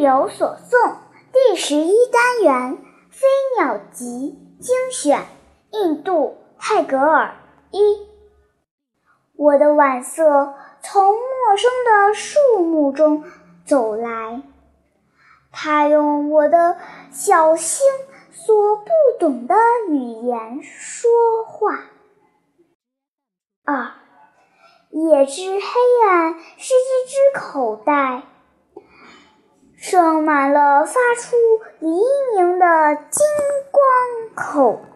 [0.00, 0.96] 有所诵
[1.32, 2.78] 第十一单元
[3.10, 3.26] 《飞
[3.58, 5.26] 鸟集》精选，
[5.72, 7.34] 印度泰戈尔
[7.72, 8.06] 一。
[9.36, 13.24] 我的晚色从陌生的树木中
[13.66, 14.42] 走来，
[15.50, 16.76] 它用我的
[17.10, 17.84] 小星
[18.30, 19.56] 所不懂的
[19.88, 21.10] 语言说
[21.44, 21.80] 话。
[23.64, 23.94] 二，
[24.90, 28.22] 夜之黑暗是一只口袋。
[29.90, 31.34] 盛满了发出
[31.78, 32.66] 黎明的
[33.10, 33.26] 金
[33.70, 34.87] 光口。